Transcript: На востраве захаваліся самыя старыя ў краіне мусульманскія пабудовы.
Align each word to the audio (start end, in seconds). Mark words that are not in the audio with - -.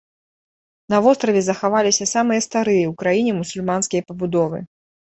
На 0.93 1.01
востраве 1.07 1.41
захаваліся 1.49 2.09
самыя 2.15 2.41
старыя 2.49 2.83
ў 2.91 2.99
краіне 3.05 3.31
мусульманскія 3.39 4.01
пабудовы. 4.13 4.69